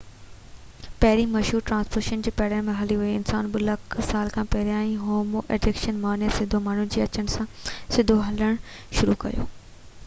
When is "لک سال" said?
3.67-4.33